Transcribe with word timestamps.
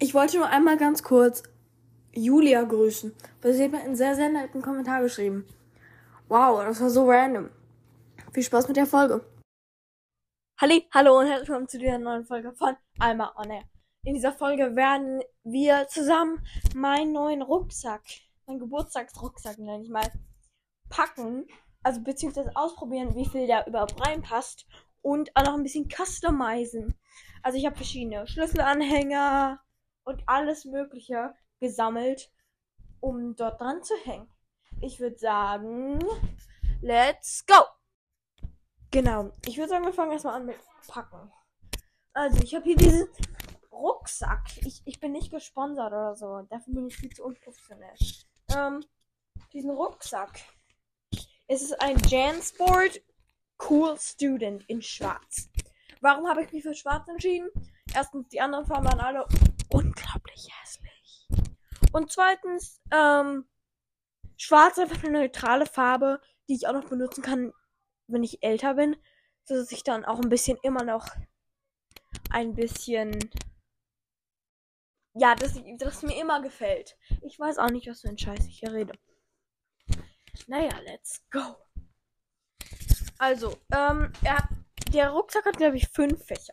Ich 0.00 0.14
wollte 0.14 0.36
nur 0.36 0.46
einmal 0.46 0.76
ganz 0.76 1.02
kurz 1.02 1.42
Julia 2.12 2.62
grüßen, 2.62 3.12
weil 3.42 3.52
sie 3.52 3.64
hat 3.64 3.72
mir 3.72 3.80
einen 3.80 3.96
sehr, 3.96 4.14
sehr 4.14 4.28
netten 4.28 4.62
Kommentar 4.62 5.02
geschrieben. 5.02 5.44
Wow, 6.28 6.62
das 6.62 6.80
war 6.80 6.88
so 6.88 7.10
random. 7.10 7.50
Viel 8.32 8.44
Spaß 8.44 8.68
mit 8.68 8.76
der 8.76 8.86
Folge. 8.86 9.24
Halli, 10.60 10.86
hallo 10.94 11.18
und 11.18 11.26
herzlich 11.26 11.48
willkommen 11.48 11.68
zu 11.68 11.78
dieser 11.78 11.98
neuen 11.98 12.24
Folge 12.24 12.52
von 12.52 12.76
Alma 13.00 13.34
On 13.36 13.50
Air. 13.50 13.64
In 14.04 14.14
dieser 14.14 14.32
Folge 14.32 14.76
werden 14.76 15.20
wir 15.42 15.88
zusammen 15.88 16.46
meinen 16.76 17.10
neuen 17.10 17.42
Rucksack, 17.42 18.04
meinen 18.46 18.60
Geburtstagsrucksack 18.60 19.58
nenne 19.58 19.82
ich 19.82 19.90
mal, 19.90 20.08
packen. 20.90 21.44
Also 21.82 22.00
beziehungsweise 22.02 22.52
ausprobieren, 22.54 23.16
wie 23.16 23.26
viel 23.26 23.48
der 23.48 23.66
überhaupt 23.66 24.00
reinpasst 24.00 24.64
und 25.02 25.34
auch 25.34 25.44
noch 25.44 25.54
ein 25.54 25.64
bisschen 25.64 25.88
customizen. 25.90 26.94
Also 27.42 27.58
ich 27.58 27.66
habe 27.66 27.74
verschiedene 27.74 28.28
Schlüsselanhänger 28.28 29.60
und 30.08 30.22
alles 30.26 30.64
Mögliche 30.64 31.34
gesammelt, 31.60 32.32
um 33.00 33.36
dort 33.36 33.60
dran 33.60 33.82
zu 33.82 33.94
hängen. 34.04 34.26
Ich 34.80 35.00
würde 35.00 35.18
sagen, 35.18 36.02
let's 36.80 37.44
go! 37.44 37.62
Genau, 38.90 39.30
ich 39.44 39.58
würde 39.58 39.68
sagen, 39.68 39.84
wir 39.84 39.92
fangen 39.92 40.12
erstmal 40.12 40.36
an 40.36 40.46
mit 40.46 40.56
Packen. 40.86 41.30
Also, 42.14 42.42
ich 42.42 42.54
habe 42.54 42.64
hier 42.64 42.76
diesen 42.76 43.06
Rucksack. 43.70 44.56
Ich, 44.64 44.80
ich 44.86 44.98
bin 44.98 45.12
nicht 45.12 45.30
gesponsert 45.30 45.92
oder 45.92 46.16
so. 46.16 46.40
Dafür 46.48 46.74
bin 46.74 46.86
ich 46.86 46.96
viel 46.96 47.12
zu 47.12 47.24
unprofessionell. 47.24 47.94
Ähm, 48.56 48.82
diesen 49.52 49.70
Rucksack. 49.70 50.40
Es 51.46 51.60
ist 51.60 51.78
ein 51.82 51.98
Jansport 52.06 53.02
Cool 53.68 53.98
Student 53.98 54.64
in 54.68 54.80
Schwarz. 54.80 55.50
Warum 56.00 56.26
habe 56.28 56.44
ich 56.44 56.52
mich 56.52 56.62
für 56.62 56.74
Schwarz 56.74 57.06
entschieden? 57.08 57.50
Erstens, 57.94 58.28
die 58.28 58.40
anderen 58.40 58.64
Farben 58.64 58.86
waren 58.86 59.00
alle 59.00 59.26
unglaublich 59.68 60.48
hässlich. 60.60 61.28
Und 61.92 62.12
zweitens, 62.12 62.80
ähm, 62.92 63.46
Schwarz 64.36 64.78
ist 64.78 64.84
einfach 64.84 65.04
eine 65.04 65.20
neutrale 65.20 65.66
Farbe, 65.66 66.20
die 66.48 66.54
ich 66.54 66.66
auch 66.66 66.72
noch 66.72 66.88
benutzen 66.88 67.22
kann, 67.22 67.52
wenn 68.06 68.22
ich 68.22 68.42
älter 68.42 68.74
bin, 68.74 68.96
so 69.44 69.54
dass 69.54 69.72
ich 69.72 69.82
dann 69.84 70.04
auch 70.04 70.20
ein 70.20 70.28
bisschen 70.28 70.58
immer 70.62 70.84
noch 70.84 71.08
ein 72.30 72.54
bisschen 72.54 73.30
ja, 75.20 75.34
das, 75.34 75.60
das 75.78 76.02
mir 76.02 76.20
immer 76.20 76.40
gefällt. 76.40 76.96
Ich 77.22 77.38
weiß 77.38 77.58
auch 77.58 77.70
nicht, 77.70 77.88
was 77.88 78.02
für 78.02 78.08
ein 78.08 78.18
Scheiß 78.18 78.46
ich 78.46 78.60
hier 78.60 78.72
rede. 78.72 78.92
Naja, 80.46 80.78
let's 80.84 81.24
go. 81.30 81.56
Also, 83.18 83.56
ähm, 83.72 84.12
er, 84.22 84.48
der 84.92 85.10
Rucksack 85.10 85.44
hat, 85.44 85.56
glaube 85.56 85.76
ich, 85.76 85.88
fünf 85.88 86.24
Fächer. 86.24 86.52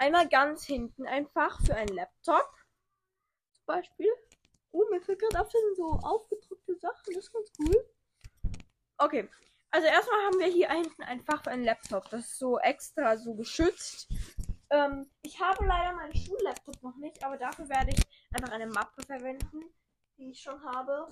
Einmal 0.00 0.26
ganz 0.30 0.64
hinten 0.64 1.06
einfach 1.06 1.60
für 1.60 1.74
einen 1.74 1.94
Laptop. 1.94 2.48
Zum 3.52 3.66
Beispiel. 3.66 4.08
Oh, 4.72 4.82
mir 4.90 5.02
fällt 5.02 5.18
gerade 5.18 5.38
auf, 5.38 5.52
das 5.52 5.60
sind 5.60 5.76
so 5.76 5.90
aufgedrückte 6.02 6.74
Sachen. 6.76 7.12
Das 7.12 7.24
ist 7.24 7.32
ganz 7.32 7.52
cool. 7.58 7.86
Okay. 8.96 9.28
Also 9.70 9.86
erstmal 9.86 10.24
haben 10.24 10.38
wir 10.38 10.46
hier 10.46 10.70
hinten 10.70 11.02
ein 11.02 11.20
Fach 11.20 11.44
für 11.44 11.50
einen 11.50 11.64
Laptop. 11.64 12.08
Das 12.08 12.20
ist 12.20 12.38
so 12.38 12.58
extra 12.58 13.18
so 13.18 13.34
geschützt. 13.34 14.08
Ähm, 14.70 15.10
ich 15.20 15.38
habe 15.38 15.66
leider 15.66 15.92
meinen 15.94 16.16
Schullaptop 16.16 16.82
noch 16.82 16.96
nicht, 16.96 17.22
aber 17.22 17.36
dafür 17.36 17.68
werde 17.68 17.90
ich 17.90 18.02
einfach 18.32 18.54
eine 18.54 18.68
Mappe 18.68 19.02
verwenden, 19.02 19.64
die 20.16 20.30
ich 20.30 20.40
schon 20.40 20.62
habe. 20.64 21.08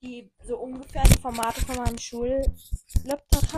Die 0.00 0.32
so 0.42 0.56
ungefähr 0.56 1.02
die 1.02 1.20
Formate 1.20 1.60
von 1.60 1.76
meinem 1.76 1.98
Schullaptop 1.98 3.52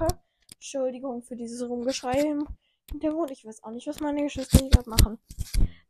hat. 0.00 0.20
Entschuldigung 0.54 1.22
für 1.22 1.36
dieses 1.36 1.68
Rumgeschrei 1.68 2.18
im 2.22 2.48
Hintergrund. 2.90 3.30
Ich 3.30 3.44
weiß 3.44 3.64
auch 3.64 3.70
nicht, 3.70 3.86
was 3.86 4.00
meine 4.00 4.22
Geschwister 4.22 4.58
hier 4.58 4.70
gerade 4.70 4.90
machen. 4.90 5.18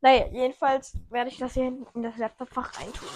Naja, 0.00 0.26
jedenfalls 0.28 0.96
werde 1.10 1.30
ich 1.30 1.38
das 1.38 1.54
hier 1.54 1.64
hinten 1.64 1.86
in 1.94 2.02
das 2.02 2.16
Laptopfach 2.16 2.78
reintun. 2.78 3.08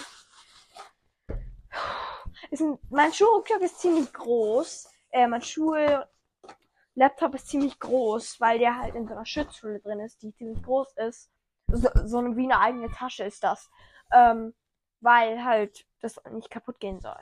Ein, 2.53 2.79
mein 2.91 3.13
Schulrucksack 3.13 3.61
ist 3.61 3.81
ziemlich 3.81 4.13
groß. 4.13 4.91
Äh, 5.11 5.27
mein 5.27 5.43
Schullaptop 5.43 7.35
ist 7.35 7.49
ziemlich 7.49 7.79
groß, 7.79 8.41
weil 8.41 8.59
der 8.59 8.77
halt 8.77 8.95
in 8.95 9.07
so 9.07 9.15
einer 9.15 9.27
Schutzhülle 9.27 9.81
drin 9.81 10.01
ist, 10.01 10.23
die 10.23 10.35
ziemlich 10.35 10.63
groß 10.63 10.97
ist. 11.09 11.31
So, 11.69 11.89
so 12.05 12.37
wie 12.37 12.45
eine 12.45 12.59
eigene 12.59 12.91
Tasche 12.91 13.25
ist 13.25 13.45
das. 13.45 13.71
Ähm, 14.13 14.55
weil 15.01 15.45
halt 15.45 15.87
das 16.01 16.21
nicht 16.31 16.51
kaputt 16.51 16.81
gehen 16.81 17.01
soll. 17.01 17.19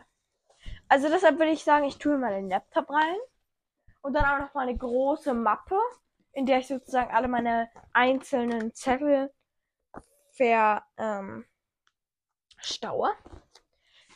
Also 0.89 1.09
deshalb 1.09 1.39
würde 1.39 1.53
ich 1.53 1.65
sagen, 1.65 1.85
ich 1.85 1.99
tue 1.99 2.17
mal 2.19 2.35
den 2.35 2.49
Laptop 2.49 2.91
rein. 2.91 3.19
Und 4.01 4.15
dann 4.15 4.25
auch 4.25 4.47
noch 4.47 4.55
mal 4.55 4.63
eine 4.63 4.77
große 4.77 5.35
Mappe, 5.35 5.79
in 6.39 6.47
der 6.47 6.61
ich 6.61 6.69
sozusagen 6.69 7.11
alle 7.11 7.27
meine 7.27 7.69
einzelnen 7.93 8.73
Zettel 8.73 9.35
ver, 10.31 10.87
ähm. 10.97 11.45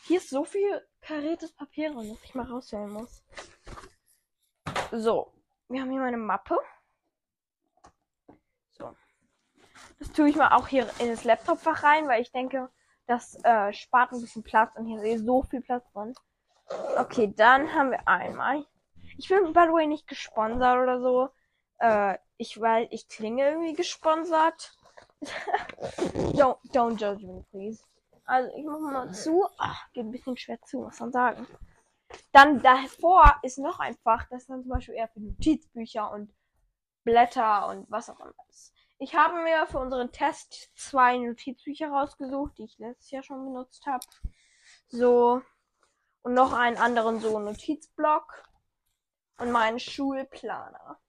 Hier 0.04 0.18
ist 0.18 0.30
so 0.30 0.44
viel 0.44 0.86
kariertes 1.00 1.52
Papier 1.52 1.92
drin, 1.92 2.08
dass 2.08 2.22
ich 2.22 2.34
mal 2.36 2.46
rausholen 2.46 2.90
muss. 2.90 3.24
So, 4.92 5.32
wir 5.68 5.80
haben 5.80 5.90
hier 5.90 6.00
meine 6.00 6.16
Mappe. 6.16 6.56
So. 8.70 8.96
Das 9.98 10.12
tue 10.12 10.28
ich 10.28 10.36
mal 10.36 10.54
auch 10.54 10.68
hier 10.68 10.88
in 11.00 11.08
das 11.08 11.24
Laptopfach 11.24 11.82
rein, 11.82 12.06
weil 12.06 12.22
ich 12.22 12.30
denke, 12.30 12.70
das 13.06 13.34
äh, 13.42 13.72
spart 13.72 14.12
ein 14.12 14.20
bisschen 14.20 14.44
Platz 14.44 14.76
und 14.76 14.86
hier 14.86 15.02
ist 15.02 15.26
so 15.26 15.42
viel 15.42 15.60
Platz 15.60 15.90
drin. 15.92 16.14
Okay, 16.98 17.34
dann 17.36 17.74
haben 17.74 17.90
wir 17.90 18.06
einmal. 18.06 18.64
Ich 19.18 19.28
bin 19.28 19.52
by 19.52 19.64
the 19.66 19.72
way 19.72 19.88
nicht 19.88 20.06
gesponsert 20.06 20.80
oder 20.80 21.00
so. 21.00 21.30
Äh, 21.82 22.18
ich 22.36 22.60
weil 22.60 22.86
ich 22.90 23.08
klinge 23.08 23.44
irgendwie 23.44 23.72
gesponsert. 23.74 24.72
don't, 26.32 26.58
don't 26.72 26.96
judge 26.96 27.26
me, 27.26 27.44
please. 27.50 27.82
Also 28.24 28.54
ich 28.56 28.64
mach 28.64 28.78
mal 28.78 29.12
zu. 29.12 29.48
Ach, 29.58 29.90
geht 29.92 30.04
ein 30.04 30.12
bisschen 30.12 30.36
schwer 30.36 30.62
zu, 30.62 30.78
muss 30.78 31.00
man 31.00 31.10
sagen. 31.10 31.46
Dann 32.30 32.62
davor 32.62 33.36
ist 33.42 33.58
noch 33.58 33.80
ein 33.80 33.96
Fach, 34.04 34.28
das 34.30 34.46
dann 34.46 34.62
zum 34.62 34.70
Beispiel 34.70 34.94
eher 34.94 35.08
für 35.08 35.20
Notizbücher 35.20 36.12
und 36.12 36.32
Blätter 37.02 37.66
und 37.68 37.90
was 37.90 38.08
auch 38.10 38.20
immer 38.20 38.32
ist. 38.48 38.72
Ich 38.98 39.16
habe 39.16 39.42
mir 39.42 39.66
für 39.66 39.80
unseren 39.80 40.12
Test 40.12 40.70
zwei 40.76 41.16
Notizbücher 41.18 41.88
rausgesucht, 41.88 42.58
die 42.58 42.64
ich 42.64 42.78
letztes 42.78 43.10
Jahr 43.10 43.24
schon 43.24 43.44
benutzt 43.44 43.84
habe. 43.86 44.06
So. 44.86 45.42
Und 46.22 46.34
noch 46.34 46.52
einen 46.52 46.76
anderen 46.76 47.18
so 47.18 47.40
Notizblock. 47.40 48.44
Und 49.38 49.50
meinen 49.50 49.80
Schulplaner. 49.80 51.01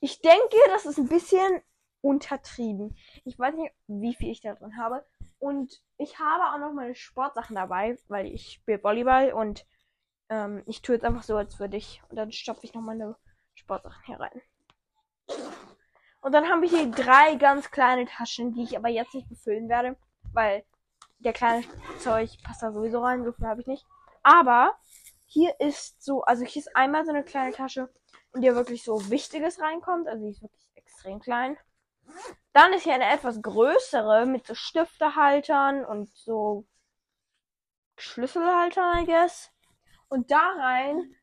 Ich 0.00 0.20
denke, 0.20 0.56
das 0.68 0.86
ist 0.86 0.98
ein 0.98 1.08
bisschen 1.08 1.62
untertrieben. 2.00 2.96
Ich 3.24 3.38
weiß 3.38 3.54
nicht, 3.54 3.72
wie 3.86 4.14
viel 4.14 4.30
ich 4.30 4.40
da 4.40 4.54
drin 4.54 4.76
habe. 4.76 5.04
Und 5.38 5.82
ich 5.98 6.18
habe 6.18 6.44
auch 6.44 6.58
noch 6.58 6.72
meine 6.72 6.94
Sportsachen 6.94 7.56
dabei, 7.56 7.98
weil 8.08 8.26
ich 8.26 8.52
spiele 8.52 8.82
Volleyball 8.82 9.32
und 9.32 9.66
ähm, 10.28 10.62
ich 10.66 10.82
tue 10.82 10.94
jetzt 10.94 11.04
einfach 11.04 11.22
so, 11.22 11.36
als 11.36 11.58
würde 11.58 11.76
ich. 11.76 12.02
Und 12.08 12.16
dann 12.16 12.32
stopfe 12.32 12.64
ich 12.64 12.74
noch 12.74 12.82
meine 12.82 13.16
Sportsachen 13.54 14.02
hier 14.06 14.20
rein. 14.20 14.42
Und 16.22 16.32
dann 16.32 16.48
haben 16.48 16.62
wir 16.62 16.68
hier 16.68 16.90
drei 16.90 17.36
ganz 17.36 17.70
kleine 17.70 18.06
Taschen, 18.06 18.52
die 18.54 18.62
ich 18.62 18.76
aber 18.76 18.88
jetzt 18.88 19.14
nicht 19.14 19.28
befüllen 19.28 19.68
werde, 19.68 19.96
weil 20.32 20.64
der 21.18 21.32
kleine 21.32 21.64
Zeug 21.98 22.36
passt 22.42 22.62
da 22.62 22.72
sowieso 22.72 23.00
rein, 23.02 23.24
so 23.24 23.32
viel 23.32 23.46
habe 23.46 23.60
ich 23.60 23.66
nicht. 23.66 23.86
Aber 24.22 24.76
hier 25.26 25.58
ist 25.60 26.02
so, 26.02 26.22
also 26.22 26.44
hier 26.44 26.60
ist 26.60 26.76
einmal 26.76 27.04
so 27.04 27.10
eine 27.10 27.24
kleine 27.24 27.52
Tasche, 27.52 27.88
in 28.34 28.42
der 28.42 28.54
wirklich 28.54 28.84
so 28.84 29.10
Wichtiges 29.10 29.60
reinkommt. 29.60 30.08
Also 30.08 30.24
die 30.24 30.30
ist 30.30 30.42
wirklich 30.42 30.68
extrem 30.74 31.20
klein. 31.20 31.56
Dann 32.52 32.72
ist 32.72 32.84
hier 32.84 32.94
eine 32.94 33.10
etwas 33.10 33.40
größere 33.40 34.26
mit 34.26 34.46
so 34.46 34.54
Stiftehaltern 34.54 35.84
und 35.84 36.10
so 36.16 36.66
Schlüsselhaltern, 37.96 39.02
I 39.02 39.06
guess. 39.06 39.50
Und 40.08 40.30
da 40.30 40.54
rein 40.58 41.14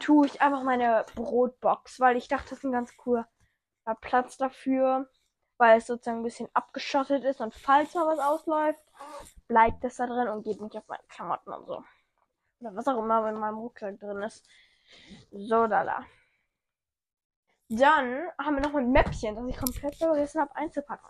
tue 0.00 0.26
ich 0.26 0.42
einfach 0.42 0.62
meine 0.62 1.06
Brotbox, 1.14 2.00
weil 2.00 2.16
ich 2.16 2.28
dachte, 2.28 2.50
das 2.50 2.58
ist 2.58 2.64
ein 2.64 2.72
ganz 2.72 2.96
cooler 2.96 3.28
Platz 4.00 4.36
dafür, 4.36 5.08
weil 5.56 5.78
es 5.78 5.86
sozusagen 5.86 6.18
ein 6.18 6.24
bisschen 6.24 6.48
abgeschottet 6.52 7.24
ist 7.24 7.40
und 7.40 7.54
falls 7.54 7.94
mal 7.94 8.06
was 8.06 8.18
ausläuft, 8.18 8.80
bleibt 9.46 9.84
es 9.84 9.96
da 9.96 10.06
drin 10.06 10.28
und 10.28 10.42
geht 10.42 10.60
nicht 10.60 10.76
auf 10.76 10.88
meine 10.88 11.04
Klamotten 11.08 11.52
und 11.52 11.66
so. 11.66 11.84
Oder 12.60 12.74
was 12.74 12.88
auch 12.88 12.98
immer 12.98 13.28
in 13.28 13.38
meinem 13.38 13.58
Rucksack 13.58 13.98
drin 14.00 14.22
ist. 14.22 14.46
So, 15.30 15.66
da, 15.66 15.84
da. 15.84 16.04
Dann 17.76 18.28
haben 18.38 18.56
wir 18.56 18.62
noch 18.62 18.74
ein 18.74 18.92
Mäppchen, 18.92 19.34
das 19.34 19.48
ich 19.48 19.56
komplett 19.56 19.96
vergessen 19.96 20.40
habe 20.40 20.54
einzupacken. 20.54 21.08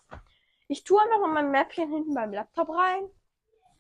Ich 0.68 0.84
tue 0.84 1.00
einfach 1.00 1.20
mal 1.20 1.28
mein 1.28 1.50
Mäppchen 1.50 1.90
hinten 1.90 2.14
beim 2.14 2.32
Laptop 2.32 2.70
rein, 2.70 3.10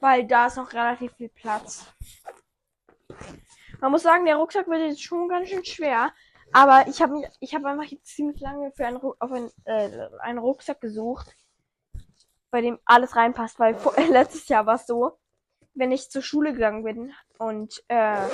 weil 0.00 0.26
da 0.26 0.46
ist 0.46 0.56
noch 0.56 0.72
relativ 0.72 1.12
viel 1.14 1.30
Platz. 1.30 1.86
Man 3.80 3.90
muss 3.90 4.02
sagen, 4.02 4.26
der 4.26 4.36
Rucksack 4.36 4.68
wird 4.68 4.80
jetzt 4.80 5.02
schon 5.02 5.28
ganz 5.28 5.48
schön 5.48 5.64
schwer. 5.64 6.12
Aber 6.52 6.86
ich 6.86 7.00
habe 7.00 7.22
ich 7.40 7.54
habe 7.54 7.68
einfach 7.68 7.84
jetzt 7.84 8.06
ziemlich 8.06 8.40
lange 8.40 8.70
für 8.72 8.86
einen, 8.86 8.98
auf 8.98 9.32
einen, 9.32 9.50
äh, 9.64 10.08
einen 10.20 10.38
Rucksack 10.38 10.80
gesucht, 10.80 11.34
bei 12.50 12.60
dem 12.60 12.78
alles 12.84 13.16
reinpasst, 13.16 13.58
weil 13.58 13.74
vor, 13.74 13.96
äh, 13.98 14.06
letztes 14.10 14.46
Jahr 14.48 14.66
war 14.66 14.76
es 14.76 14.86
so, 14.86 15.18
wenn 15.74 15.90
ich 15.90 16.10
zur 16.10 16.22
Schule 16.22 16.52
gegangen 16.52 16.84
bin 16.84 17.12
und 17.38 17.82
äh, 17.88 18.28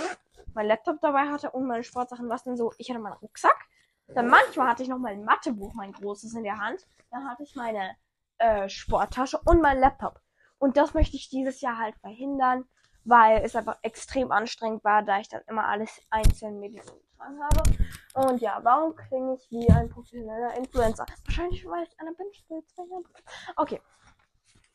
mein 0.54 0.66
Laptop 0.66 1.00
dabei 1.00 1.28
hatte 1.28 1.52
und 1.52 1.66
meine 1.66 1.84
Sportsachen, 1.84 2.28
was 2.28 2.44
denn 2.44 2.56
so, 2.56 2.72
ich 2.78 2.90
hatte 2.90 3.00
meinen 3.00 3.14
Rucksack 3.14 3.69
dann 4.14 4.28
manchmal 4.28 4.68
hatte 4.68 4.82
ich 4.82 4.88
noch 4.88 4.98
mein 4.98 5.24
Mathebuch, 5.24 5.74
mein 5.74 5.92
großes 5.92 6.34
in 6.34 6.44
der 6.44 6.58
Hand. 6.58 6.86
Dann 7.10 7.28
hatte 7.28 7.42
ich 7.42 7.54
meine 7.54 7.96
äh, 8.38 8.68
Sporttasche 8.68 9.40
und 9.44 9.60
mein 9.60 9.78
Laptop. 9.78 10.20
Und 10.58 10.76
das 10.76 10.94
möchte 10.94 11.16
ich 11.16 11.28
dieses 11.28 11.60
Jahr 11.60 11.78
halt 11.78 11.96
verhindern, 11.96 12.64
weil 13.04 13.42
es 13.42 13.56
einfach 13.56 13.78
extrem 13.82 14.30
anstrengend 14.30 14.84
war, 14.84 15.02
da 15.02 15.18
ich 15.20 15.28
dann 15.28 15.42
immer 15.46 15.66
alles 15.66 16.00
einzeln 16.10 16.60
mit 16.60 16.74
getragen 16.74 17.40
habe. 17.42 17.62
Und 18.14 18.40
ja, 18.40 18.60
warum 18.62 18.94
klinge 18.94 19.34
ich 19.34 19.50
wie 19.50 19.70
ein 19.70 19.88
professioneller 19.88 20.56
Influencer? 20.56 21.06
Wahrscheinlich, 21.24 21.64
weil 21.66 21.84
ich 21.84 21.98
eine 21.98 22.12
bin. 22.12 22.26
Okay. 23.56 23.80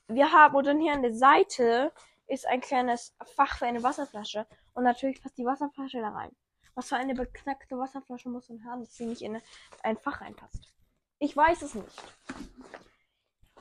Wir 0.08 0.32
haben, 0.32 0.56
und 0.56 0.66
dann 0.68 0.80
hier 0.80 0.94
an 0.94 1.02
der 1.02 1.16
Seite 1.16 1.92
ist 2.28 2.48
ein 2.48 2.62
kleines 2.62 3.16
Fach 3.36 3.58
für 3.58 3.66
eine 3.66 3.84
Wasserflasche. 3.84 4.48
Und 4.74 4.84
natürlich 4.84 5.22
passt 5.22 5.38
die 5.38 5.46
Wasserflasche 5.46 6.00
da 6.00 6.10
rein. 6.10 6.36
Was 6.76 6.90
für 6.90 6.98
eine 6.98 7.16
beknackte 7.16 7.78
Wasserflasche 7.78 8.28
muss 8.28 8.50
man 8.50 8.66
haben, 8.66 8.82
dass 8.82 8.96
sie 8.96 9.06
nicht 9.06 9.22
in 9.22 9.42
ein 9.82 9.98
Fach 9.98 10.20
reinpasst? 10.20 10.74
Ich 11.20 11.36
weiß 11.36 11.62
es 11.62 11.74
nicht. 11.74 12.04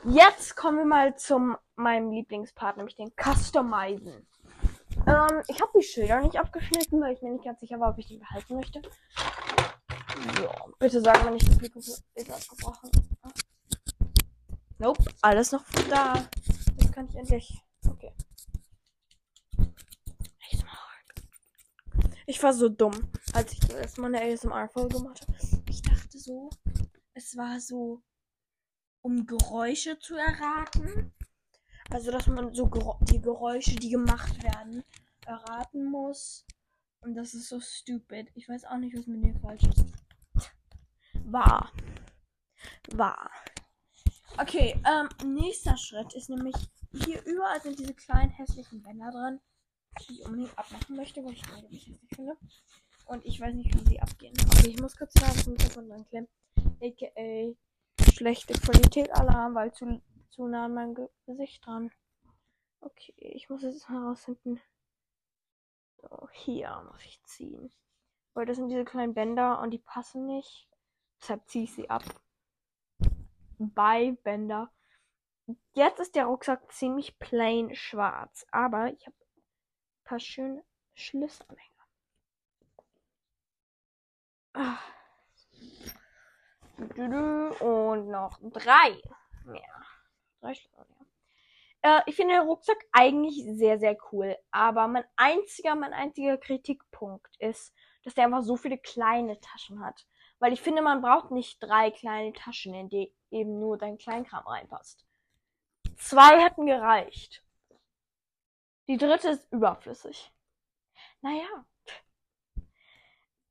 Jetzt 0.05 0.56
kommen 0.56 0.78
wir 0.78 0.84
mal 0.84 1.16
zu 1.16 1.56
meinem 1.76 2.11
Lieblingspart, 2.11 2.76
nämlich 2.76 2.96
den 2.96 3.12
Customizen. 3.12 4.26
Ähm, 5.06 5.43
ich 5.46 5.61
habe 5.61 5.78
die 5.78 5.84
Schilder 5.84 6.20
nicht 6.20 6.38
abgeschnitten, 6.38 7.00
weil 7.00 7.14
ich 7.14 7.22
mir 7.22 7.31
nicht 7.31 7.44
ganz 7.44 7.61
sicher 7.61 7.78
war, 7.78 7.90
ob 7.90 7.99
ich 7.99 8.06
die 8.06 8.19
behalten 8.19 8.56
möchte. 8.56 8.82
Ja, 10.43 10.66
bitte 10.78 11.00
sagen, 11.00 11.25
wenn 11.26 11.37
ich 11.37 11.44
das 11.44 11.61
Mikrofon 11.61 11.94
ist 12.14 12.31
abgebrochen. 12.31 12.90
Nope, 14.78 15.05
alles 15.22 15.52
noch 15.52 15.64
da. 15.88 16.28
Jetzt 16.78 16.93
kann 16.93 17.08
ich 17.08 17.14
endlich. 17.14 17.62
Okay. 17.88 18.12
Ich 22.26 22.43
war 22.43 22.55
so 22.55 22.71
dumm, 22.71 23.12
als 23.35 23.53
ich 23.53 23.59
das 23.61 23.99
Mal 23.99 24.15
eine 24.15 24.32
ASMR-Folge 24.32 24.97
gemacht 24.97 25.26
habe. 25.29 25.62
Ich 25.69 25.82
dachte 25.82 26.19
so, 26.19 26.49
es 27.12 27.37
war 27.37 27.61
so, 27.61 28.03
um 29.03 29.26
Geräusche 29.26 29.99
zu 29.99 30.17
erraten. 30.17 31.12
Also, 31.91 32.11
dass 32.11 32.26
man 32.26 32.55
so 32.55 32.67
Ger 32.67 32.99
die 33.03 33.21
Geräusche, 33.21 33.76
die 33.76 33.91
gemacht 33.91 34.43
werden, 34.43 34.82
erraten 35.26 35.85
muss. 35.85 36.47
Und 37.00 37.15
das 37.15 37.35
ist 37.35 37.49
so 37.49 37.61
stupid. 37.61 38.31
Ich 38.35 38.49
weiß 38.49 38.65
auch 38.65 38.79
nicht, 38.79 38.97
was 38.97 39.06
mit 39.06 39.23
dem 39.23 39.38
falsch 39.41 39.65
ist. 39.65 39.85
War. 41.26 41.71
War. 42.94 43.31
Okay, 44.38 44.81
ähm, 44.87 45.35
nächster 45.35 45.76
Schritt 45.76 46.15
ist 46.15 46.31
nämlich, 46.31 46.56
hier 46.91 47.23
überall 47.26 47.61
sind 47.61 47.79
diese 47.79 47.94
kleinen 47.94 48.31
hässlichen 48.31 48.82
Bänder 48.82 49.11
drin 49.11 49.41
die 50.08 50.23
unbedingt 50.23 50.58
abmachen 50.58 50.96
möchte, 50.96 51.25
weil 51.25 51.32
ich 51.32 51.43
die 51.43 51.52
hässlich 51.52 51.99
finde. 52.14 52.37
Und 53.06 53.25
ich 53.25 53.41
weiß 53.41 53.55
nicht, 53.55 53.75
wie 53.75 53.88
sie 53.88 54.00
abgehen. 54.00 54.35
Okay, 54.46 54.69
ich 54.69 54.81
muss 54.81 54.96
kurz 54.96 55.12
da 55.14 55.26
das 55.26 55.46
Mikrofon 55.46 55.88
dran. 55.88 56.29
AKA 56.81 57.55
schlechte 58.12 58.55
Qualität 58.55 59.11
Alarm, 59.12 59.55
weil 59.55 59.73
zu, 59.73 60.00
zu 60.31 60.46
nah 60.46 60.67
an 60.67 60.75
meinem 60.75 61.08
Gesicht 61.26 61.64
dran. 61.67 61.91
Okay, 62.81 63.14
ich 63.17 63.49
muss 63.49 63.62
jetzt 63.62 63.88
herausfinden. 63.88 64.61
So, 66.00 66.29
hier 66.32 66.87
muss 66.90 67.05
ich 67.05 67.23
ziehen. 67.25 67.73
Weil 68.35 68.47
das 68.47 68.56
sind 68.56 68.69
diese 68.69 68.85
kleinen 68.85 69.14
Bänder 69.14 69.61
und 69.61 69.70
die 69.70 69.79
passen 69.79 70.26
nicht. 70.26 70.69
Deshalb 71.20 71.49
ziehe 71.49 71.64
ich 71.64 71.75
sie 71.75 71.88
ab. 71.88 72.05
Bei 73.58 74.17
Bänder. 74.23 74.70
Jetzt 75.75 76.00
ist 76.00 76.14
der 76.14 76.26
Rucksack 76.26 76.73
ziemlich 76.73 77.19
plain 77.19 77.75
schwarz. 77.75 78.47
Aber 78.50 78.93
ich 78.93 79.06
habe 79.06 79.17
paar 80.04 80.20
schöne 80.20 80.64
Schlüsselanhänger. 80.94 81.70
Ah. 84.54 84.78
Und 86.76 88.08
noch 88.08 88.38
drei 88.42 89.00
mehr. 89.44 89.84
Drei 90.40 90.54
Schlüsselanhänger. 90.54 90.94
Äh, 91.82 92.00
ich 92.06 92.16
finde 92.16 92.34
den 92.34 92.46
Rucksack 92.46 92.78
eigentlich 92.92 93.44
sehr, 93.44 93.78
sehr 93.78 93.96
cool. 94.10 94.36
Aber 94.50 94.88
mein 94.88 95.04
einziger, 95.16 95.74
mein 95.74 95.92
einziger 95.92 96.38
Kritikpunkt 96.38 97.36
ist, 97.38 97.74
dass 98.04 98.14
der 98.14 98.24
einfach 98.24 98.42
so 98.42 98.56
viele 98.56 98.78
kleine 98.78 99.38
Taschen 99.40 99.84
hat. 99.84 100.06
Weil 100.38 100.52
ich 100.52 100.62
finde, 100.62 100.82
man 100.82 101.02
braucht 101.02 101.30
nicht 101.30 101.62
drei 101.62 101.90
kleine 101.90 102.32
Taschen, 102.32 102.74
in 102.74 102.88
die 102.88 103.14
eben 103.30 103.60
nur 103.60 103.78
dein 103.78 103.98
Kleinkram 103.98 104.46
reinpasst. 104.46 105.06
Zwei 105.96 106.42
hätten 106.42 106.66
gereicht. 106.66 107.44
Die 108.88 108.98
dritte 108.98 109.31
ist 109.31 109.50
überflüssig. 109.52 110.32
Naja. 111.22 111.64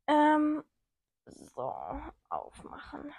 Ähm, 0.08 0.64
so, 1.26 1.74
aufmachen. 2.30 3.14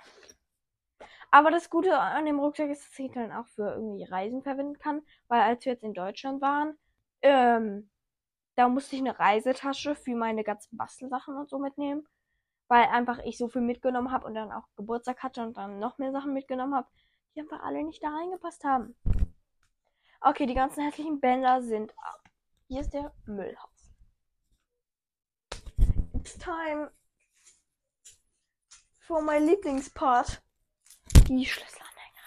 Aber 1.31 1.51
das 1.51 1.71
Gute 1.71 1.99
an 1.99 2.27
dem 2.27 2.39
Rucksack 2.39 2.71
ist, 2.71 2.85
dass 2.89 2.99
ich 2.99 3.11
dann 3.11 3.33
auch 3.33 3.49
für 3.49 3.73
irgendwie 3.73 4.05
Reisen 4.05 4.43
verwenden 4.43 4.79
kann. 4.79 5.03
Weil 5.27 5.41
als 5.41 5.65
wir 5.65 5.73
jetzt 5.73 5.83
in 5.83 5.95
Deutschland 5.95 6.41
waren, 6.41 6.79
ähm, 7.23 7.91
da 8.55 8.69
musste 8.69 8.95
ich 8.95 9.03
eine 9.03 9.19
Reisetasche 9.19 9.97
für 9.97 10.15
meine 10.15 10.45
ganzen 10.45 10.77
Bastelsachen 10.77 11.37
und 11.37 11.49
so 11.49 11.59
mitnehmen. 11.59 12.07
Weil 12.69 12.85
einfach 12.85 13.19
ich 13.25 13.37
so 13.37 13.49
viel 13.49 13.63
mitgenommen 13.63 14.13
habe 14.13 14.27
und 14.27 14.35
dann 14.35 14.53
auch 14.53 14.69
Geburtstag 14.77 15.23
hatte 15.25 15.43
und 15.43 15.57
dann 15.57 15.81
noch 15.81 15.99
mehr 15.99 16.13
Sachen 16.13 16.33
mitgenommen 16.33 16.77
habe, 16.77 16.89
die 17.35 17.41
einfach 17.41 17.63
alle 17.63 17.83
nicht 17.83 18.03
da 18.05 18.11
reingepasst 18.11 18.63
haben. 18.63 18.95
Okay, 20.27 20.47
die 20.47 20.55
ganzen 20.55 20.83
hässlichen 20.83 21.21
Bänder 21.21 21.61
sind 21.61 21.93
ab. 21.99 22.31
Hier 22.67 22.81
ist 22.81 22.95
der 22.95 23.13
Müllhaufen. 23.27 23.95
It's 26.15 26.39
time 26.39 26.91
for 29.01 29.21
my 29.21 29.37
Lieblingspart. 29.37 30.41
Die 31.29 31.45
Schlüsselanhänger. 31.45 32.23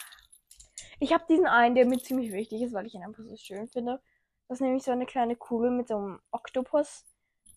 Ich 0.99 1.11
habe 1.11 1.25
diesen 1.27 1.47
einen, 1.47 1.73
der 1.73 1.87
mir 1.87 1.97
ziemlich 1.97 2.31
wichtig 2.31 2.61
ist, 2.61 2.73
weil 2.73 2.85
ich 2.85 2.93
ihn 2.93 3.03
einfach 3.03 3.23
so 3.23 3.35
schön 3.35 3.67
finde. 3.67 3.99
Das 4.47 4.57
ist 4.57 4.61
nämlich 4.61 4.83
so 4.83 4.91
eine 4.91 5.07
kleine 5.07 5.35
Kugel 5.35 5.71
mit 5.71 5.87
so 5.87 5.97
einem 5.97 6.21
Oktopus, 6.29 7.03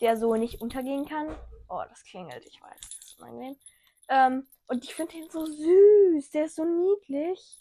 der 0.01 0.17
so 0.17 0.37
nicht 0.37 0.63
untergehen 0.63 1.05
kann. 1.05 1.37
Oh, 1.69 1.83
das 1.87 2.03
klingelt, 2.05 2.47
ich 2.47 2.63
weiß. 2.63 2.81
Das 2.81 3.11
ist 3.11 3.21
unangenehm. 3.21 3.57
Ähm, 4.09 4.47
und 4.69 4.85
ich 4.85 4.95
finde 4.95 5.13
den 5.13 5.29
so 5.29 5.45
süß. 5.45 6.31
Der 6.31 6.47
ist 6.47 6.57
so 6.57 6.65
niedlich. 6.65 7.60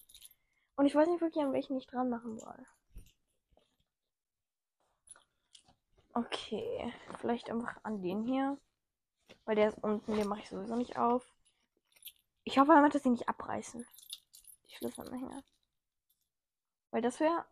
Und 0.80 0.86
ich 0.86 0.96
weiß 0.96 1.10
nicht 1.10 1.20
wirklich, 1.20 1.44
an 1.44 1.52
welchen 1.52 1.76
ich 1.76 1.88
dran 1.88 2.10
machen 2.10 2.40
soll. 2.40 2.66
Okay, 6.14 6.94
vielleicht 7.20 7.50
einfach 7.50 7.84
an 7.84 8.02
den 8.02 8.24
hier. 8.24 8.58
Weil 9.44 9.58
der 9.58 9.68
ist 9.68 9.84
unten, 9.84 10.16
den 10.16 10.30
mache 10.30 10.40
ich 10.40 10.48
sowieso 10.48 10.78
nicht 10.78 10.98
auf. 10.98 11.30
Ich 12.46 12.60
hoffe 12.60 12.72
einfach, 12.72 12.94
dass 12.94 13.04
sie 13.04 13.10
nicht 13.10 13.28
abreißen. 13.28 13.86
Die 14.70 14.76
Schlüsselanhänger. 14.76 15.44
Weil 16.92 17.02
das 17.02 17.20
wäre 17.20 17.44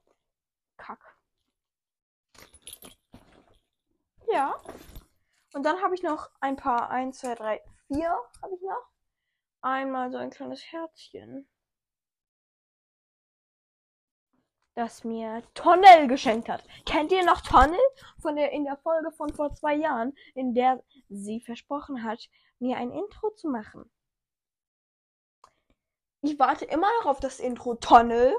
kack. 0.78 1.18
Ja. 4.32 4.56
Und 5.52 5.64
dann 5.64 5.82
habe 5.82 5.96
ich 5.96 6.02
noch 6.02 6.32
ein 6.40 6.56
paar. 6.56 6.92
1, 6.92 7.20
2, 7.20 7.36
3, 7.36 7.62
4 7.88 8.10
habe 8.42 8.56
ich 8.56 8.62
noch. 8.62 8.88
Einmal 9.60 10.12
so 10.14 10.18
ein 10.18 10.30
kleines 10.30 10.64
Herzchen. 10.72 11.46
Das 14.78 15.04
mir 15.04 15.42
Tonnel 15.56 16.08
geschenkt 16.08 16.50
hat. 16.50 16.64
Kennt 16.86 17.12
ihr 17.12 17.26
noch 17.26 17.42
Tonnel? 17.42 17.80
Von 18.22 18.36
der, 18.36 18.52
in 18.52 18.64
der 18.64 18.78
Folge 18.78 19.12
von 19.12 19.34
vor 19.34 19.52
zwei 19.56 19.74
Jahren, 19.74 20.16
in 20.36 20.54
der 20.54 20.84
sie 21.10 21.42
versprochen 21.42 22.04
hat, 22.04 22.30
mir 22.60 22.78
ein 22.78 22.92
Intro 22.92 23.32
zu 23.32 23.50
machen. 23.50 23.90
Ich 26.22 26.38
warte 26.38 26.66
immer 26.66 26.88
noch 27.00 27.08
auf 27.08 27.20
das 27.20 27.40
Intro 27.40 27.76
Tonnel. 27.76 28.36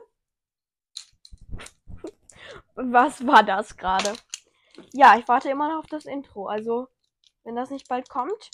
Was 2.76 3.26
war 3.26 3.42
das 3.42 3.76
gerade? 3.76 4.12
Ja, 4.92 5.18
ich 5.18 5.26
warte 5.26 5.50
immer 5.50 5.72
noch 5.72 5.80
auf 5.80 5.86
das 5.86 6.04
Intro. 6.04 6.46
Also, 6.46 6.86
wenn 7.42 7.56
das 7.56 7.70
nicht 7.70 7.88
bald 7.88 8.08
kommt, 8.08 8.50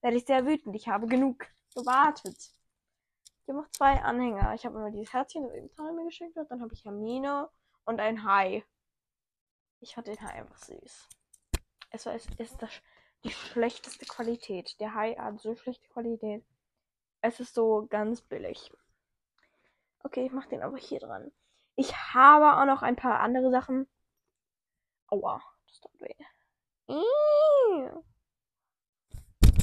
werde 0.00 0.16
ich 0.16 0.26
sehr 0.26 0.46
wütend. 0.46 0.76
Ich 0.76 0.86
habe 0.86 1.08
genug 1.08 1.48
gewartet. 1.74 2.55
Ich 3.46 3.50
habe 3.50 3.62
noch 3.62 3.70
zwei 3.70 4.02
Anhänger. 4.02 4.54
Ich 4.54 4.66
habe 4.66 4.76
immer 4.76 4.90
dieses 4.90 5.12
Herzchen, 5.12 5.44
das 5.44 5.54
eben 5.54 5.70
Tana 5.70 5.92
mir 5.92 6.04
geschenkt 6.04 6.36
hat. 6.36 6.50
Dann 6.50 6.60
habe 6.60 6.74
ich 6.74 6.84
Hermine 6.84 7.48
und 7.84 8.00
ein 8.00 8.24
Hai. 8.24 8.64
Ich 9.78 9.94
fand 9.94 10.08
den 10.08 10.20
Hai 10.20 10.32
einfach 10.32 10.58
süß. 10.58 11.08
Es, 11.90 12.06
war, 12.06 12.14
es 12.14 12.26
ist 12.26 12.60
das, 12.60 12.72
die 13.22 13.30
schlechteste 13.30 14.04
Qualität. 14.04 14.80
Der 14.80 14.94
Hai 14.94 15.14
hat 15.14 15.38
so 15.38 15.54
schlechte 15.54 15.88
Qualität. 15.90 16.44
Es 17.20 17.38
ist 17.38 17.54
so 17.54 17.86
ganz 17.88 18.20
billig. 18.20 18.72
Okay, 20.02 20.26
ich 20.26 20.32
mache 20.32 20.48
den 20.48 20.62
aber 20.62 20.76
hier 20.76 20.98
dran. 20.98 21.30
Ich 21.76 21.94
habe 22.14 22.60
auch 22.60 22.66
noch 22.66 22.82
ein 22.82 22.96
paar 22.96 23.20
andere 23.20 23.52
Sachen. 23.52 23.86
Aua, 25.06 25.40
das 25.68 25.80
tut 25.80 26.00
weh. 26.00 26.14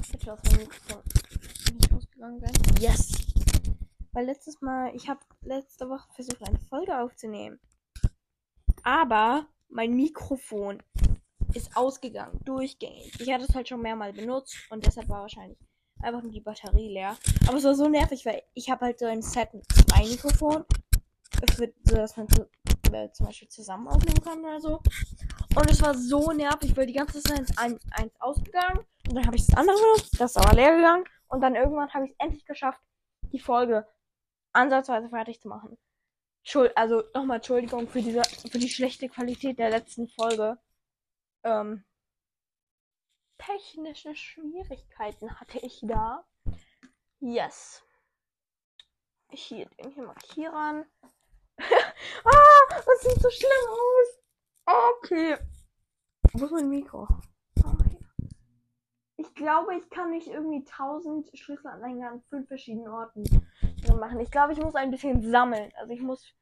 Bitte 0.10 0.26
lass 0.26 0.42
mein 0.44 0.60
Mikrofon 0.62 1.04
nicht 1.74 1.92
ausgegangen. 1.92 2.42
Yes! 2.80 3.33
Weil 4.14 4.26
letztes 4.26 4.62
Mal, 4.62 4.96
ich 4.96 5.10
habe 5.10 5.20
letzte 5.42 5.90
Woche 5.90 6.08
versucht, 6.14 6.48
eine 6.48 6.60
Folge 6.60 6.98
aufzunehmen. 6.98 7.60
Aber 8.84 9.48
mein 9.70 9.96
Mikrofon 9.96 10.82
ist 11.54 11.76
ausgegangen, 11.76 12.40
durchgängig. 12.46 13.20
Ich 13.20 13.32
hatte 13.32 13.46
es 13.46 13.56
halt 13.56 13.68
schon 13.68 13.82
mehrmals 13.82 14.16
benutzt 14.16 14.56
und 14.70 14.86
deshalb 14.86 15.10
war 15.10 15.22
wahrscheinlich 15.22 15.58
einfach 16.02 16.22
nur 16.22 16.32
die 16.32 16.42
Batterie 16.42 16.90
leer. 16.90 17.18
Aber 17.48 17.58
es 17.58 17.64
war 17.64 17.76
so 17.76 17.88
nervig, 17.88 18.26
weil 18.26 18.44
ich 18.54 18.70
habe 18.70 18.86
halt 18.86 19.00
so 19.00 19.06
ein 19.06 19.22
Set 19.22 19.54
mit 19.54 19.66
zwei 19.72 20.08
Mikrofonen. 20.08 20.66
So 21.58 21.66
dass 21.96 22.16
man 22.16 22.28
äh, 22.94 23.12
zum 23.12 23.26
Beispiel 23.26 23.50
zusammen 23.50 23.88
aufnehmen 23.88 24.22
kann 24.24 24.40
oder 24.40 24.62
so. 24.62 24.82
Und 25.56 25.70
es 25.70 25.82
war 25.82 25.96
so 25.96 26.32
nervig, 26.32 26.76
weil 26.78 26.86
die 26.86 26.94
ganze 26.94 27.22
Zeit 27.22 27.42
ist 27.42 27.60
ein, 27.60 27.80
eins 27.92 28.14
ausgegangen. 28.20 28.80
Und 29.08 29.16
dann 29.16 29.26
habe 29.26 29.36
ich 29.36 29.46
das 29.46 29.58
andere 29.58 29.76
benutzt, 29.76 30.20
das 30.20 30.32
ist 30.32 30.38
aber 30.38 30.56
leer 30.56 30.76
gegangen. 30.76 31.04
Und 31.28 31.42
dann 31.42 31.56
irgendwann 31.56 31.94
habe 31.94 32.06
ich 32.06 32.12
es 32.12 32.18
endlich 32.20 32.46
geschafft, 32.46 32.80
die 33.32 33.40
Folge 33.40 33.88
ansatzweise 34.54 35.10
fertig 35.10 35.42
zu 35.42 35.48
machen. 35.48 35.78
Schuld, 36.44 36.76
also 36.76 37.04
nochmal 37.14 37.38
Entschuldigung 37.38 37.88
für 37.88 38.02
diese, 38.02 38.24
für 38.24 38.60
die 38.60 38.70
schlechte 38.70 39.10
Qualität 39.10 39.60
der 39.60 39.70
letzten 39.70 40.08
Folge. 40.10 40.58
Ähm, 41.44 41.84
technische 43.38 44.16
Schwierigkeiten 44.16 45.40
hatte 45.40 45.60
ich 45.60 45.80
da. 45.84 46.26
Yes. 47.20 47.84
Hier 49.30 49.66
den 49.66 49.92
hier 49.92 50.04
markieren. 50.04 50.86
ah, 51.58 52.82
das 52.86 53.02
sieht 53.02 53.22
so 53.22 53.30
schlimm 53.30 53.50
aus. 53.70 54.24
Okay. 54.98 55.38
Wo 56.34 56.46
ist 56.46 56.52
mein 56.52 56.70
Mikro? 56.70 57.08
Oh, 57.64 57.78
ich 59.18 59.34
glaube, 59.36 59.76
ich 59.76 59.90
kann 59.90 60.12
nicht 60.12 60.28
irgendwie 60.28 60.66
1000 60.66 61.38
Schlüsselanhänger 61.38 62.12
an 62.12 62.24
fünf 62.30 62.48
verschiedenen 62.48 62.90
Orten 62.90 63.24
machen. 64.00 64.20
Ich 64.20 64.32
glaube, 64.32 64.54
ich 64.54 64.60
muss 64.60 64.76
ein 64.76 64.92
bisschen 64.92 65.22
sammeln. 65.30 65.72
Also 65.78 65.94
ich 65.94 66.02
muss 66.02 66.34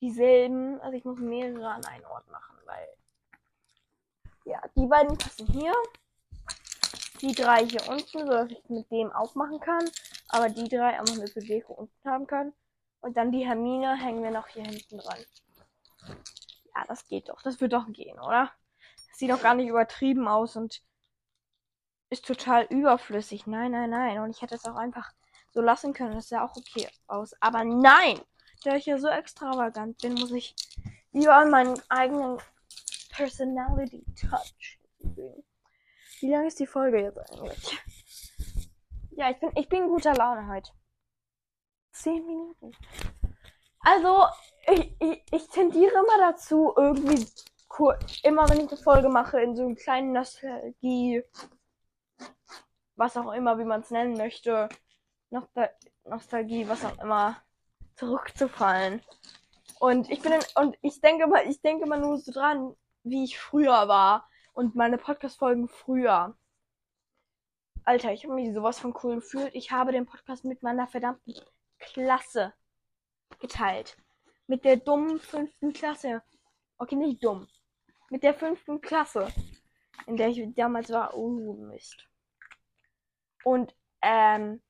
dieselben, 0.00 0.80
also 0.80 0.96
ich 0.96 1.04
muss 1.04 1.18
mehrere 1.18 1.68
an 1.68 1.84
einen 1.84 2.04
Ort 2.06 2.28
machen, 2.30 2.56
weil 2.66 2.88
ja, 4.44 4.60
die 4.76 4.86
beiden 4.86 5.16
passen 5.16 5.46
hier. 5.46 5.72
Die 7.20 7.34
drei 7.34 7.64
hier 7.64 7.88
unten, 7.88 8.18
so 8.18 8.26
dass 8.26 8.50
ich 8.50 8.68
mit 8.68 8.90
dem 8.90 9.10
aufmachen 9.12 9.60
kann. 9.60 9.88
Aber 10.28 10.48
die 10.48 10.68
drei 10.68 10.98
einfach 10.98 11.16
nur 11.16 11.28
für 11.28 11.40
Deko 11.40 11.72
unten 11.74 12.10
haben 12.10 12.26
kann. 12.26 12.52
Und 13.00 13.16
dann 13.16 13.32
die 13.32 13.46
Hermine 13.46 13.96
hängen 13.96 14.22
wir 14.22 14.30
noch 14.30 14.48
hier 14.48 14.64
hinten 14.64 14.98
dran. 14.98 15.18
Ja, 16.74 16.84
das 16.88 17.06
geht 17.06 17.28
doch. 17.28 17.40
Das 17.42 17.60
wird 17.60 17.72
doch 17.72 17.86
gehen, 17.92 18.18
oder? 18.18 18.50
Das 19.08 19.18
sieht 19.18 19.30
doch 19.30 19.40
gar 19.40 19.54
nicht 19.54 19.68
übertrieben 19.68 20.26
aus 20.26 20.56
und 20.56 20.82
ist 22.10 22.26
total 22.26 22.64
überflüssig. 22.64 23.46
Nein, 23.46 23.72
nein, 23.72 23.90
nein. 23.90 24.18
Und 24.20 24.30
ich 24.30 24.42
hätte 24.42 24.54
es 24.54 24.64
auch 24.66 24.76
einfach 24.76 25.12
so 25.54 25.62
lassen 25.62 25.92
können. 25.92 26.14
Das 26.14 26.28
sah 26.28 26.44
auch 26.44 26.56
okay 26.56 26.88
aus. 27.06 27.34
Aber 27.40 27.64
nein! 27.64 28.20
Da 28.64 28.76
ich 28.76 28.86
ja 28.86 28.98
so 28.98 29.08
extravagant 29.08 30.00
bin, 30.00 30.14
muss 30.14 30.32
ich 30.32 30.54
lieber 31.12 31.34
an 31.34 31.50
meinen 31.50 31.80
eigenen 31.88 32.38
Personality 33.10 34.04
Touch 34.20 34.78
gehen. 34.98 35.44
Wie 36.20 36.30
lange 36.30 36.48
ist 36.48 36.60
die 36.60 36.66
Folge 36.66 37.02
jetzt 37.02 37.18
eigentlich? 37.18 37.78
Ja, 39.10 39.30
ich 39.30 39.38
bin, 39.38 39.50
ich 39.54 39.68
bin 39.68 39.88
guter 39.88 40.14
Laune 40.14 40.48
heute. 40.48 40.70
Zehn 41.92 42.24
Minuten. 42.26 42.72
Also, 43.80 44.24
ich, 44.66 44.96
ich, 44.98 45.22
ich 45.30 45.48
tendiere 45.48 45.92
immer 45.92 46.18
dazu, 46.18 46.72
irgendwie 46.76 47.26
immer 48.22 48.48
wenn 48.48 48.60
ich 48.60 48.68
eine 48.68 48.76
Folge 48.76 49.08
mache, 49.08 49.40
in 49.40 49.56
so 49.56 49.62
einen 49.62 49.76
kleinen 49.76 50.12
Nostalgie, 50.12 51.22
was 52.96 53.16
auch 53.16 53.32
immer, 53.32 53.58
wie 53.58 53.64
man 53.64 53.80
es 53.80 53.90
nennen 53.90 54.16
möchte, 54.16 54.68
Nostal 55.34 55.74
Nostalgie, 56.04 56.68
was 56.68 56.84
auch 56.84 56.96
immer, 56.98 57.42
zurückzufallen. 57.96 59.02
Und 59.80 60.08
ich 60.08 60.20
bin 60.20 60.32
in, 60.32 60.40
und 60.54 60.78
ich 60.80 61.00
denke 61.00 61.26
mal, 61.26 61.48
ich 61.48 61.60
denke 61.60 61.86
mal 61.86 61.98
nur 62.00 62.18
so 62.18 62.30
dran, 62.30 62.76
wie 63.02 63.24
ich 63.24 63.38
früher 63.38 63.88
war 63.88 64.28
und 64.52 64.76
meine 64.76 64.96
Podcast-Folgen 64.96 65.68
früher. 65.68 66.36
Alter, 67.84 68.12
ich 68.12 68.24
habe 68.24 68.34
mich 68.34 68.54
sowas 68.54 68.78
von 68.78 68.94
cool 69.02 69.16
gefühlt. 69.16 69.54
Ich 69.54 69.72
habe 69.72 69.90
den 69.90 70.06
Podcast 70.06 70.44
mit 70.44 70.62
meiner 70.62 70.86
verdammten 70.86 71.34
Klasse 71.80 72.54
geteilt. 73.40 73.96
Mit 74.46 74.64
der 74.64 74.76
dummen 74.76 75.18
fünften 75.18 75.72
Klasse. 75.72 76.22
Okay, 76.78 76.94
nicht 76.94 77.24
dumm. 77.24 77.48
Mit 78.08 78.22
der 78.22 78.34
fünften 78.34 78.80
Klasse, 78.80 79.32
in 80.06 80.16
der 80.16 80.28
ich 80.28 80.54
damals 80.54 80.90
war. 80.90 81.14
Oh, 81.14 81.54
Mist. 81.54 82.06
Und, 83.42 83.74
ähm, 84.00 84.62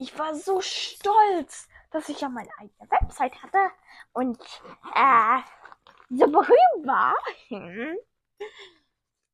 ich 0.00 0.18
war 0.18 0.34
so 0.34 0.60
stolz, 0.62 1.68
dass 1.90 2.08
ich 2.08 2.20
ja 2.22 2.28
meine 2.28 2.50
eigene 2.58 2.90
Website 2.90 3.40
hatte 3.42 3.70
und, 4.12 4.40
äh, 4.94 5.40
so 6.08 6.26
berühmt 6.26 6.86
war. 6.86 7.14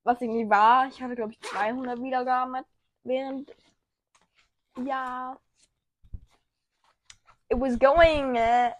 Was 0.04 0.20
ich 0.20 0.28
nie 0.28 0.48
war. 0.48 0.86
Ich 0.88 1.02
hatte, 1.02 1.14
glaube 1.14 1.32
ich, 1.32 1.40
200 1.40 2.00
Wiedergaben 2.02 2.64
während, 3.04 3.54
ja, 4.84 5.36
it 7.50 7.56
was 7.60 7.76
going. 7.78 8.36
Äh, 8.36 8.72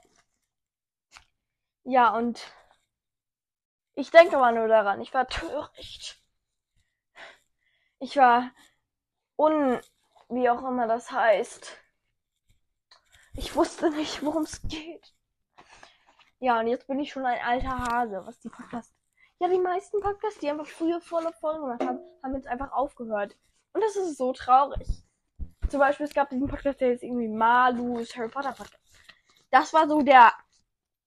ja, 1.85 2.11
und 2.17 2.41
ich 3.95 4.11
denke 4.11 4.37
mal 4.39 4.55
nur 4.55 4.69
daran, 4.69 5.01
ich 5.01 5.13
war 5.15 5.27
töricht. 5.27 6.19
Ich 7.99 8.17
war 8.17 8.51
un, 9.37 9.81
wie 10.29 10.49
auch 10.51 10.63
immer 10.65 10.87
das 10.87 11.11
heißt. 11.11 11.77
Ich 13.35 13.55
wusste 13.55 13.91
nicht, 13.91 14.25
worum 14.25 14.45
es 14.45 14.63
geht. 14.63 15.15
Ja, 16.39 16.61
und 16.61 16.67
jetzt 16.67 16.87
bin 16.87 16.99
ich 16.99 17.13
schon 17.13 17.25
ein 17.25 17.41
alter 17.43 17.79
Hase, 17.79 18.23
was 18.25 18.39
die 18.41 18.49
Podcasts. 18.49 18.95
Ja, 19.39 19.49
die 19.49 19.59
meisten 19.59 20.01
Podcasts, 20.01 20.41
die 20.41 20.49
einfach 20.49 20.67
früher 20.67 21.01
volle 21.01 21.33
Folgen 21.33 21.63
gemacht 21.63 21.85
haben, 21.85 21.99
haben 22.23 22.35
jetzt 22.35 22.47
einfach 22.47 22.73
aufgehört. 22.73 23.37
Und 23.73 23.83
das 23.83 23.97
ist 23.97 24.17
so 24.17 24.33
traurig. 24.33 24.87
Zum 25.69 25.81
Beispiel, 25.81 26.07
es 26.07 26.15
gab 26.15 26.31
diesen 26.31 26.49
Podcast, 26.49 26.81
der 26.81 26.93
ist 26.93 27.03
irgendwie 27.03 27.29
Malus 27.29 28.17
Harry 28.17 28.29
Potter 28.29 28.53
Podcast. 28.53 28.79
Das 29.51 29.73
war 29.75 29.89
so 29.89 30.01
der, 30.03 30.33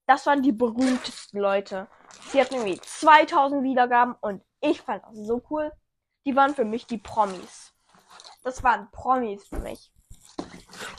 das 0.06 0.26
waren 0.26 0.42
die 0.42 0.52
berühmtesten 0.52 1.40
Leute. 1.40 1.88
Sie 2.30 2.40
hatten 2.40 2.56
irgendwie 2.56 2.80
2000 2.80 3.64
Wiedergaben 3.64 4.16
und 4.22 4.44
ich 4.62 4.82
fand 4.82 5.04
das 5.04 5.16
so 5.16 5.42
cool. 5.50 5.72
Die 6.26 6.36
waren 6.36 6.54
für 6.54 6.66
mich 6.66 6.86
die 6.86 6.98
Promis. 6.98 7.74
Das 8.44 8.64
waren 8.64 8.90
Promis 8.92 9.48
für 9.48 9.60
mich. 9.60 9.92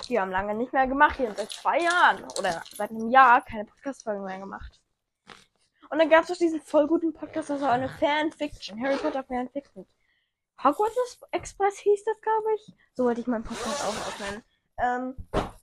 Die 0.08 0.18
haben 0.18 0.30
lange 0.30 0.54
nicht 0.54 0.72
mehr 0.72 0.86
gemacht. 0.86 1.18
Die 1.18 1.26
haben 1.26 1.36
seit 1.36 1.50
zwei 1.50 1.80
Jahren 1.80 2.24
oder 2.38 2.62
seit 2.74 2.90
einem 2.90 3.10
Jahr 3.10 3.42
keine 3.42 3.64
Podcast-Folgen 3.64 4.24
mehr 4.24 4.38
gemacht. 4.38 4.80
Und 5.90 5.98
dann 5.98 6.08
gab 6.08 6.24
es 6.24 6.30
auch 6.30 6.36
diesen 6.36 6.60
voll 6.60 6.86
guten 6.86 7.12
Podcast, 7.12 7.50
das 7.50 7.60
war 7.60 7.72
eine 7.72 7.88
Fanfiction, 7.88 8.80
Harry 8.80 8.96
Potter 8.96 9.24
Fanfiction. 9.24 9.86
Hogwarts 10.62 11.18
Express 11.32 11.78
hieß 11.78 12.04
das, 12.04 12.20
glaube 12.20 12.54
ich. 12.54 12.74
So 12.94 13.04
wollte 13.04 13.22
ich 13.22 13.26
meinen 13.26 13.44
Podcast 13.44 13.82
auch 13.82 14.06
aufnennen. 14.06 14.44
Ähm, 14.78 15.16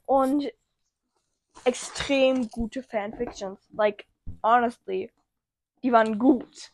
und 0.05 0.51
extrem 1.63 2.49
gute 2.49 2.83
Fanfictions. 2.83 3.59
Like, 3.69 4.05
honestly. 4.43 5.11
Die 5.83 5.91
waren 5.91 6.17
gut. 6.17 6.73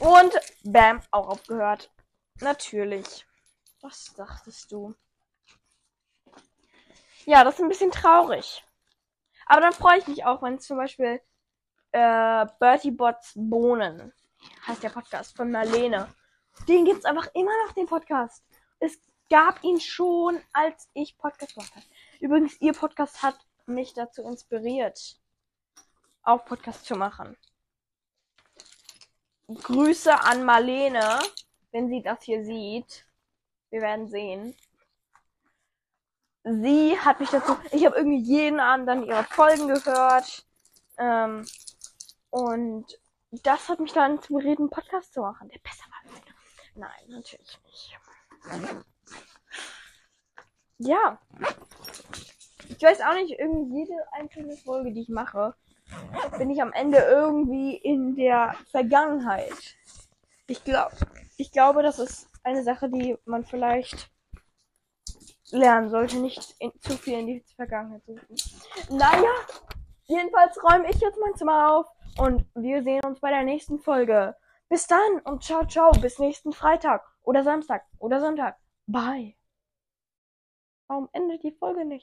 Und 0.00 0.32
bam, 0.64 1.00
auch 1.10 1.28
aufgehört. 1.28 1.90
Natürlich. 2.40 3.26
Was 3.84 4.14
dachtest 4.14 4.72
du? 4.72 4.94
Ja, 7.26 7.44
das 7.44 7.56
ist 7.56 7.60
ein 7.60 7.68
bisschen 7.68 7.90
traurig. 7.90 8.64
Aber 9.46 9.60
dann 9.60 9.72
freue 9.72 9.98
ich 9.98 10.06
mich 10.06 10.24
auch, 10.24 10.42
wenn 10.42 10.58
zum 10.58 10.78
Beispiel 10.78 11.20
äh, 11.92 12.46
Bertie 12.58 12.90
Bots 12.90 13.32
Bohnen 13.36 14.12
heißt 14.66 14.82
der 14.82 14.88
Podcast 14.88 15.36
von 15.36 15.50
Marlene 15.50 16.08
den 16.68 16.84
gibt's 16.84 17.04
einfach 17.04 17.28
immer 17.34 17.52
noch, 17.66 17.74
den 17.74 17.86
Podcast. 17.86 18.42
Es 18.78 18.98
gab 19.28 19.62
ihn 19.62 19.80
schon, 19.80 20.40
als 20.52 20.88
ich 20.94 21.18
Podcast 21.18 21.56
machte. 21.56 21.82
Übrigens, 22.20 22.58
ihr 22.60 22.72
Podcast 22.72 23.22
hat 23.22 23.38
mich 23.66 23.92
dazu 23.92 24.22
inspiriert, 24.22 25.18
auch 26.22 26.44
Podcast 26.44 26.86
zu 26.86 26.96
machen. 26.96 27.36
Grüße 29.48 30.18
an 30.22 30.44
Marlene, 30.44 31.18
wenn 31.70 31.88
sie 31.88 32.02
das 32.02 32.22
hier 32.22 32.44
sieht. 32.44 33.04
Wir 33.70 33.80
werden 33.80 34.08
sehen. 34.08 34.54
Sie 36.44 36.98
hat 36.98 37.20
mich 37.20 37.30
dazu. 37.30 37.56
Ich 37.72 37.84
habe 37.86 37.96
irgendwie 37.96 38.22
jeden 38.22 38.60
Abend 38.60 38.88
dann 38.88 39.04
ihre 39.04 39.24
Folgen 39.24 39.68
gehört. 39.68 40.46
Ähm, 40.98 41.44
und 42.30 42.86
das 43.30 43.68
hat 43.68 43.80
mich 43.80 43.92
dann 43.92 44.16
inspiriert, 44.16 44.58
einen 44.58 44.70
Podcast 44.70 45.12
zu 45.12 45.20
machen, 45.20 45.48
der 45.48 45.58
besser 45.58 45.84
war 45.90 45.94
Nein, 46.76 46.90
natürlich 47.08 47.58
nicht. 47.64 47.98
Ja. 50.78 51.18
Ich 52.68 52.82
weiß 52.82 53.00
auch 53.02 53.14
nicht, 53.14 53.38
irgendwie 53.38 53.80
jede 53.80 53.94
einzelne 54.12 54.56
Folge, 54.56 54.92
die 54.92 55.02
ich 55.02 55.08
mache, 55.08 55.54
bin 56.38 56.50
ich 56.50 56.60
am 56.60 56.72
Ende 56.72 56.98
irgendwie 56.98 57.76
in 57.76 58.16
der 58.16 58.56
Vergangenheit. 58.70 59.76
Ich 60.46 60.64
glaube, 60.64 60.96
ich 61.36 61.52
glaube, 61.52 61.82
das 61.82 61.98
ist 61.98 62.28
eine 62.44 62.62
Sache, 62.62 62.88
die 62.88 63.16
man 63.24 63.44
vielleicht 63.44 64.10
lernen 65.50 65.90
sollte, 65.90 66.18
nicht 66.18 66.54
in, 66.58 66.72
zu 66.80 66.96
viel 66.96 67.18
in 67.18 67.26
die 67.26 67.44
Vergangenheit 67.56 68.04
zu 68.04 68.14
suchen. 68.14 68.96
Naja, 68.96 69.30
jedenfalls 70.04 70.62
räume 70.62 70.90
ich 70.90 71.00
jetzt 71.00 71.18
mein 71.20 71.34
Zimmer 71.36 71.72
auf 71.72 71.86
und 72.18 72.44
wir 72.54 72.82
sehen 72.82 73.04
uns 73.04 73.20
bei 73.20 73.30
der 73.30 73.44
nächsten 73.44 73.78
Folge. 73.78 74.36
Bis 74.68 74.86
dann 74.86 75.20
und 75.24 75.44
ciao, 75.44 75.66
ciao. 75.66 75.92
Bis 75.92 76.18
nächsten 76.18 76.52
Freitag 76.52 77.04
oder 77.22 77.44
Samstag 77.44 77.84
oder 77.98 78.20
Sonntag. 78.20 78.56
Bye. 78.86 79.36
Warum 80.88 81.08
endet 81.12 81.42
die 81.42 81.52
Folge 81.52 81.84
nicht? 81.84 82.02